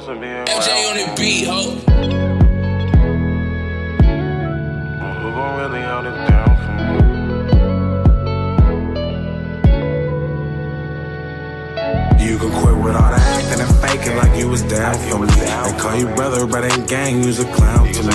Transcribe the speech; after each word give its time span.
supposed 0.00 0.06
to 0.06 0.14
be 0.20 0.26
around. 0.28 0.48
MJ 0.48 0.68
on 0.88 0.96
the 0.96 1.04
beat, 1.20 1.46
ho. 1.46 1.60
Well, 5.00 5.14
who 5.20 5.28
gon' 5.32 5.52
really 5.60 5.82
hold 5.82 6.06
it 6.06 6.16
down 6.28 6.56
for 6.62 6.72
me? 6.72 6.84
You 12.24 12.34
can 12.38 12.50
quit 12.50 12.76
with 12.76 12.96
all 12.96 13.10
the 13.10 13.20
acting 13.20 13.60
and 13.60 13.74
faking 13.82 14.16
like 14.16 14.38
you 14.38 14.48
was 14.48 14.62
down 14.62 14.94
for 14.94 15.18
me. 15.18 15.26
They 15.26 15.78
call 15.78 15.96
you 15.96 16.06
brother, 16.14 16.46
but 16.46 16.64
ain't 16.64 16.88
gang, 16.88 17.22
you's 17.22 17.40
a 17.40 17.52
clown 17.52 17.92
to 17.92 18.02
me. 18.02 18.14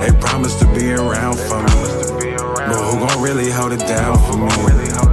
They 0.00 0.10
promise 0.18 0.58
to 0.58 0.66
be 0.74 0.92
around 0.92 1.36
for 1.36 1.62
me. 1.62 1.74
But 2.56 2.74
who 2.74 3.06
gon' 3.06 3.22
really 3.22 3.50
hold 3.50 3.72
it 3.72 3.80
down 3.80 4.18
for 4.26 4.36
me? 4.36 5.05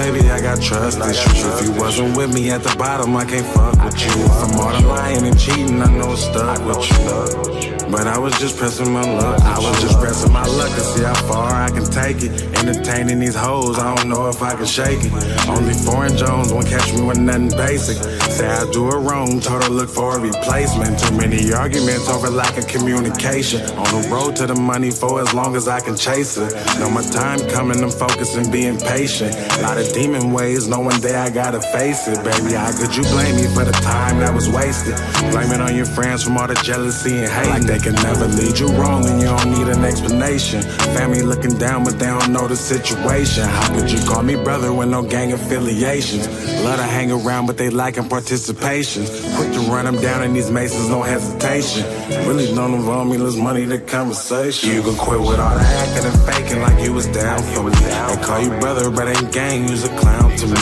Baby, 0.00 0.30
I 0.30 0.40
got 0.40 0.62
trust 0.62 0.98
issues. 0.98 1.44
If 1.44 1.62
you 1.62 1.72
wasn't 1.78 2.16
with 2.16 2.32
me 2.32 2.48
at 2.48 2.62
the 2.62 2.74
bottom, 2.78 3.14
I 3.16 3.26
can't 3.26 3.44
fuck 3.44 3.76
with 3.84 4.00
you. 4.00 4.10
From 4.40 4.58
all 4.58 4.72
the 4.72 4.88
lying 4.88 5.26
and 5.26 5.38
cheating, 5.38 5.82
I 5.82 5.92
know 5.92 6.12
it's 6.12 6.24
stuck 6.24 6.56
with 6.64 6.88
you. 6.88 7.90
But 7.92 8.06
I 8.06 8.16
was 8.16 8.32
just 8.38 8.56
pressing 8.56 8.90
my 8.90 9.02
luck. 9.02 9.42
I 9.42 9.58
was 9.58 9.78
just 9.82 10.00
pressing 10.00 10.32
my 10.32 10.46
luck 10.46 10.70
to 10.70 10.80
see 10.80 11.04
how 11.04 11.12
far 11.28 11.52
I 11.52 11.68
can 11.68 11.84
take 12.02 12.22
it. 12.22 12.32
Entertaining 12.58 13.18
these 13.20 13.34
hoes, 13.34 13.78
I 13.78 13.94
don't 13.94 14.08
know 14.08 14.28
if 14.28 14.42
I 14.42 14.54
can 14.54 14.66
shake 14.66 15.00
it. 15.02 15.12
Only 15.48 15.74
foreign 15.74 16.16
Jones 16.16 16.52
won't 16.52 16.66
catch 16.66 16.92
me 16.94 17.02
with 17.02 17.18
nothing 17.18 17.50
basic. 17.50 17.96
Say 18.36 18.46
I 18.46 18.70
do 18.70 18.88
it 18.88 19.00
wrong, 19.06 19.40
told 19.40 19.64
her 19.64 19.70
look 19.70 19.88
for 19.88 20.16
a 20.16 20.20
replacement. 20.20 20.98
Too 20.98 21.14
many 21.16 21.52
arguments 21.52 22.08
over 22.08 22.30
lack 22.30 22.56
of 22.58 22.66
communication. 22.66 23.60
On 23.82 23.88
the 23.94 24.08
road 24.08 24.36
to 24.36 24.46
the 24.46 24.54
money 24.54 24.90
for 24.90 25.20
as 25.20 25.32
long 25.34 25.56
as 25.56 25.68
I 25.68 25.80
can 25.80 25.96
chase 25.96 26.36
it. 26.36 26.50
Know 26.78 26.90
my 26.90 27.02
time 27.02 27.40
coming, 27.50 27.82
I'm 27.82 27.90
focusing, 27.90 28.50
being 28.50 28.78
patient. 28.78 29.34
A 29.34 29.62
Lot 29.62 29.78
of 29.78 29.92
demon 29.92 30.32
ways, 30.32 30.66
knowing 30.68 30.90
one 30.90 31.00
day 31.00 31.14
I 31.14 31.30
gotta 31.30 31.60
face 31.60 32.08
it. 32.08 32.18
Baby, 32.24 32.54
how 32.54 32.72
could 32.72 32.96
you 32.96 33.04
blame 33.14 33.36
me 33.36 33.46
for 33.54 33.64
the 33.64 33.76
time 33.84 34.18
that 34.20 34.34
was 34.34 34.48
wasted? 34.48 34.96
Blame 35.30 35.52
it 35.52 35.60
on 35.60 35.76
your 35.76 35.86
friends 35.86 36.24
from 36.24 36.36
all 36.38 36.48
the 36.48 36.54
jealousy 36.54 37.16
and 37.18 37.30
hate. 37.30 37.50
Like 37.50 37.62
they 37.62 37.78
can 37.78 37.94
never 37.94 38.26
lead 38.26 38.58
you 38.58 38.68
wrong 38.78 39.06
and 39.06 39.20
you 39.20 39.28
don't 39.28 39.50
need 39.50 39.68
an 39.68 39.84
explanation. 39.84 40.62
Family 40.96 41.22
looking 41.22 41.56
down, 41.58 41.84
but 41.90 41.98
they 41.98 42.06
don't 42.06 42.32
know 42.32 42.46
the 42.46 42.56
situation. 42.56 43.44
How 43.44 43.74
could 43.74 43.90
you 43.90 43.98
call 44.06 44.22
me 44.22 44.36
brother 44.36 44.72
with 44.72 44.88
no 44.88 45.02
gang 45.02 45.32
affiliations? 45.32 46.28
Love 46.62 46.76
to 46.76 46.84
hang 46.84 47.10
around, 47.10 47.46
but 47.46 47.56
they 47.56 47.68
lacking 47.68 48.08
participation. 48.08 49.04
Quick 49.36 49.52
to 49.54 49.60
run 49.72 49.86
them 49.86 50.00
down 50.00 50.22
in 50.22 50.32
these 50.32 50.50
masons, 50.50 50.88
no 50.88 51.02
hesitation. 51.02 51.84
Really 52.28 52.46
don't 52.54 52.74
involve 52.74 53.08
me, 53.08 53.18
let's 53.18 53.36
money 53.36 53.64
the 53.64 53.78
conversation. 53.78 54.70
You 54.70 54.82
can 54.82 54.94
quit 54.94 55.20
with 55.20 55.40
all 55.40 55.54
the 55.54 55.64
acting 55.64 56.04
and 56.04 56.20
faking 56.28 56.62
like 56.62 56.84
you 56.84 56.92
was 56.92 57.06
down 57.08 57.42
for 57.42 57.64
me. 57.64 57.70
They 57.70 58.22
call 58.22 58.40
you 58.40 58.50
brother, 58.60 58.90
but 58.90 59.08
ain't 59.08 59.32
gang, 59.32 59.68
you's 59.68 59.84
a 59.84 59.96
clown 59.98 60.36
to 60.36 60.46
me. 60.46 60.60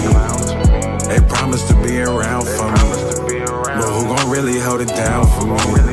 They 1.09 1.20
promise 1.29 1.67
to 1.69 1.75
be 1.83 2.01
around 2.01 2.47
for 2.47 2.70
me. 2.73 3.39
But 3.79 3.89
who 3.95 4.17
gon' 4.17 4.31
really 4.31 4.59
hold 4.59 4.81
it 4.81 4.89
down 4.89 5.27
for 5.27 5.47
me? 5.47 5.88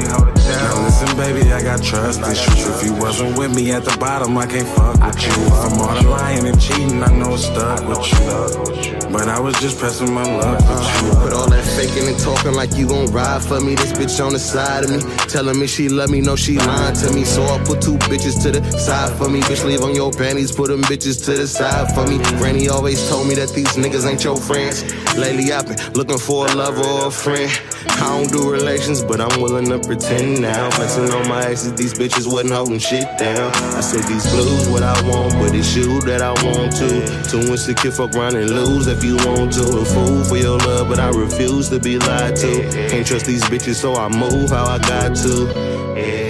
I 1.76 1.78
trust 1.78 2.22
issues. 2.22 2.68
If 2.68 2.86
you 2.86 2.94
wasn't 2.94 3.38
with 3.38 3.54
me 3.54 3.74
at 3.74 3.84
the 3.84 3.98
bottom, 3.98 4.38
I 4.38 4.46
can't 4.46 4.66
fuck 4.66 4.96
with 4.96 5.22
you. 5.22 5.34
From 5.60 5.82
all 5.82 5.94
the 5.94 6.08
lying 6.08 6.48
and 6.48 6.58
cheating, 6.62 7.04
I 7.04 7.12
know 7.12 7.34
it's 7.34 7.48
stuck 7.48 7.84
with 7.84 8.00
you. 8.16 9.10
But 9.12 9.28
I 9.28 9.42
was 9.42 9.60
just 9.60 9.78
pressing 9.78 10.14
my 10.14 10.24
luck 10.24 10.60
with 10.60 11.04
you. 11.04 11.12
But 11.20 11.34
all 11.34 11.50
that 11.50 11.66
faking 11.76 12.08
and 12.08 12.18
talking 12.18 12.54
like 12.54 12.78
you 12.78 12.88
gon' 12.88 13.12
ride 13.12 13.44
for 13.44 13.60
me. 13.60 13.76
This 13.76 13.92
bitch 13.92 14.26
on 14.26 14.32
the 14.32 14.40
side 14.40 14.86
of 14.86 14.90
me, 14.90 15.00
telling 15.28 15.60
me 15.60 15.68
she 15.68 15.90
love 15.90 16.10
me, 16.10 16.22
no 16.22 16.38
she 16.38 16.58
lying 16.58 16.96
to 16.96 17.12
me. 17.12 17.26
So 17.26 17.44
I 17.44 17.62
put 17.66 17.82
two 17.82 17.98
bitches 18.08 18.42
to 18.44 18.52
the 18.52 18.64
side 18.72 19.12
for 19.18 19.28
me. 19.28 19.42
Bitch, 19.42 19.66
leave 19.66 19.82
on 19.84 19.94
your 19.94 20.14
panties, 20.14 20.54
put 20.54 20.70
them 20.70 20.82
bitches 20.84 21.26
to 21.26 21.32
the 21.36 21.46
side 21.46 21.92
for 21.94 22.08
me. 22.08 22.20
Granny 22.40 22.70
always 22.70 23.06
told 23.10 23.28
me 23.28 23.36
that 23.36 23.50
these 23.50 23.76
niggas 23.76 24.10
ain't 24.10 24.24
your 24.24 24.38
friends. 24.38 24.82
Lately 25.18 25.52
I've 25.52 25.68
been 25.68 25.76
looking 25.92 26.20
for 26.20 26.48
a 26.48 26.56
lover 26.56 26.86
or 26.86 27.08
a 27.08 27.12
friend. 27.12 27.52
I 27.96 28.08
don't 28.10 28.32
do 28.32 28.52
relations, 28.52 29.04
but 29.04 29.22
I'm 29.22 29.42
willing 29.42 29.70
to 29.70 29.80
pretend 29.80 30.42
now. 30.42 30.70
Flexing 30.72 31.10
on 31.12 31.28
my 31.28 31.44
exes, 31.46 31.74
these 31.74 31.94
bitches 31.94 32.32
wasn't 32.32 32.54
holding 32.54 32.80
shit 32.80 33.06
down. 33.18 33.52
I 33.74 33.82
said 33.82 34.04
these 34.04 34.26
blues 34.32 34.68
what 34.70 34.84
I 34.84 34.94
want, 35.08 35.34
but 35.34 35.56
it's 35.56 35.76
you 35.76 36.02
that 36.02 36.22
I 36.22 36.32
want 36.44 36.76
to. 36.78 37.30
Too 37.30 37.52
insecure, 37.52 37.92
fuck 37.92 38.16
around 38.16 38.36
and 38.36 38.50
lose 38.50 38.88
if 38.88 39.04
you 39.04 39.16
want 39.18 39.54
to. 39.54 39.64
A 39.64 39.86
fool 39.86 40.24
for 40.24 40.38
your 40.38 40.58
love, 40.60 40.90
but 40.90 41.00
I 41.00 41.10
refuse 41.10 41.70
to 41.70 41.80
be 41.80 41.98
lied 41.98 42.36
to. 42.38 42.70
Can't 42.90 43.06
trust 43.06 43.26
these 43.26 43.44
bitches, 43.44 43.76
so 43.76 43.96
I 43.96 44.08
move 44.10 44.50
how 44.50 44.66
I 44.66 44.80
got 44.80 45.16
to. 45.18 46.25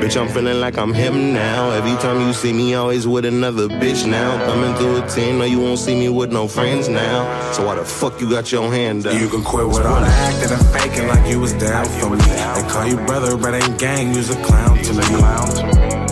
Bitch, 0.00 0.18
I'm 0.18 0.28
feeling 0.28 0.60
like 0.60 0.78
I'm 0.78 0.94
him 0.94 1.34
now. 1.34 1.70
Every 1.72 1.94
time 2.00 2.26
you 2.26 2.32
see 2.32 2.54
me, 2.54 2.74
always 2.74 3.06
with 3.06 3.26
another 3.26 3.68
bitch 3.68 4.08
now. 4.08 4.42
Coming 4.46 4.74
through 4.76 5.02
a 5.02 5.06
team, 5.06 5.38
no, 5.38 5.44
you 5.44 5.60
won't 5.60 5.78
see 5.78 5.94
me 5.94 6.08
with 6.08 6.32
no 6.32 6.48
friends 6.48 6.88
now. 6.88 7.52
So 7.52 7.66
why 7.66 7.74
the 7.74 7.84
fuck 7.84 8.18
you 8.18 8.30
got 8.30 8.50
your 8.50 8.72
hand 8.72 9.06
up? 9.06 9.20
You 9.20 9.28
can 9.28 9.44
quit 9.44 9.66
with 9.66 9.84
all 9.84 10.00
the 10.00 10.06
acting 10.06 10.52
and 10.52 10.66
faking 10.68 11.06
like 11.06 11.30
you 11.30 11.38
was 11.38 11.52
down 11.52 11.84
for 11.84 12.08
me. 12.08 12.16
They 12.16 12.66
call 12.70 12.86
you 12.86 12.96
brother, 13.04 13.36
but 13.36 13.52
ain't 13.52 13.78
gang, 13.78 14.14
you's 14.14 14.30
a 14.30 14.42
clown 14.42 14.78
to 14.78 14.92
me. 14.94 15.04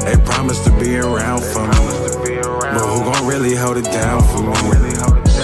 They 0.04 0.16
promise 0.22 0.62
to 0.64 0.70
be 0.78 0.98
around 0.98 1.42
for 1.42 1.66
me. 1.66 2.28
But 2.60 2.84
who 2.84 3.04
gon' 3.10 3.26
really 3.26 3.56
hold 3.56 3.78
it 3.78 3.84
down 3.84 4.20
for 4.20 4.42
me? 4.42 4.52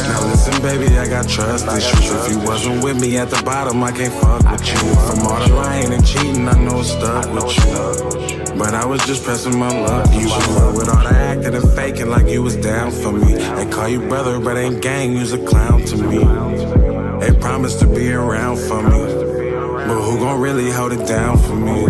Now 0.05 0.21
listen, 0.29 0.61
baby, 0.61 0.99
I 0.99 1.09
got 1.09 1.27
trust 1.27 1.67
issues. 1.67 2.11
If 2.13 2.31
you 2.31 2.39
wasn't 2.41 2.85
with 2.85 3.01
me 3.01 3.17
at 3.17 3.31
the 3.31 3.43
bottom, 3.43 3.83
I 3.83 3.91
can't 3.91 4.13
fuck 4.13 4.51
with 4.53 4.69
you. 4.69 4.95
From 5.07 5.27
all 5.27 5.41
the 5.41 5.55
lying 5.55 5.95
and 5.95 6.07
cheating, 6.07 6.47
I 6.47 6.59
know 6.63 6.81
it's 6.81 6.91
stuck 6.91 7.33
with 7.33 7.57
you. 7.57 8.24
But 8.57 8.73
I 8.75 8.87
was 8.87 9.05
just 9.05 9.25
pressing 9.25 9.59
my 9.59 9.69
luck. 9.69 10.07
You 10.13 10.29
with 10.77 10.89
all 10.89 11.03
the 11.03 11.11
acting 11.13 11.55
and 11.55 11.73
faking 11.73 12.09
like 12.09 12.27
you 12.27 12.43
was 12.43 12.57
down 12.57 12.91
for 12.91 13.13
me. 13.13 13.35
They 13.35 13.67
call 13.67 13.89
you 13.89 14.01
brother, 14.01 14.39
but 14.39 14.57
ain't 14.57 14.81
gang, 14.81 15.13
you's 15.13 15.33
a 15.33 15.45
clown 15.45 15.83
to 15.83 15.97
me. 15.97 16.19
They 17.21 17.37
promised 17.39 17.81
to 17.81 17.87
be 17.87 18.13
around 18.13 18.59
for 18.59 18.83
me. 18.83 19.01
But 19.87 20.01
who 20.03 20.19
gon' 20.19 20.41
really 20.41 20.71
hold 20.71 20.93
it 20.93 21.07
down 21.07 21.37
for 21.39 21.55
me? 21.55 21.87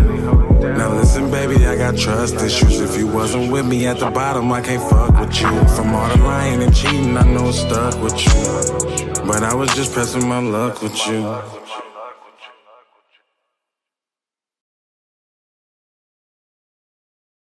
Now 0.76 0.94
listen, 0.94 1.30
baby, 1.30 1.66
I 1.66 1.76
got 1.76 1.96
trust 1.96 2.36
issues. 2.36 2.80
If 2.80 2.96
you 2.98 3.06
wasn't 3.06 3.52
with 3.52 3.66
me 3.66 3.86
at 3.86 3.98
the 3.98 4.10
bottom, 4.10 4.50
I 4.50 4.60
can't 4.62 4.82
fuck 4.90 5.20
with 5.20 5.40
you. 5.40 5.48
From 5.76 5.94
all 5.94 6.08
the 6.08 6.22
lying 6.22 6.62
and 6.62 6.74
cheating, 6.74 7.16
I 7.16 7.22
know 7.22 7.48
it's 7.48 7.60
stuck 7.60 8.02
with 8.02 8.18
you. 8.24 9.24
But 9.26 9.42
I 9.42 9.54
was 9.54 9.72
just 9.74 9.92
pressing 9.92 10.26
my 10.26 10.38
luck 10.38 10.82
with 10.82 10.96
you. 11.06 11.22